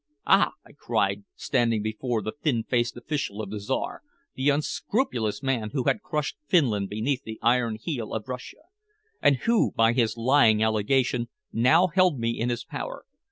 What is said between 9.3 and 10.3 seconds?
who, by his